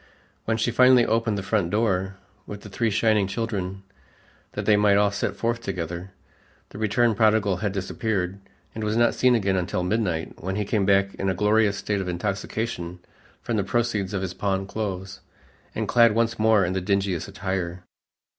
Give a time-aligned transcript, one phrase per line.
[0.45, 2.17] When she finally opened the front door
[2.47, 3.83] with the three shining children
[4.53, 6.09] that they might all set forth together,
[6.69, 8.39] the returned prodigal had disappeared,
[8.73, 12.01] and was not seen again until midnight, when he came back in a glorious state
[12.01, 12.97] of intoxication
[13.43, 15.19] from the proceeds of his pawned clothes
[15.75, 17.83] and clad once more in the dingiest attire.